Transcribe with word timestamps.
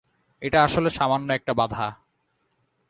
এটা 0.41 0.59
আসলে 0.63 0.89
সামান্য 0.89 1.27
একটা 1.33 1.53
বাধা। 1.53 1.87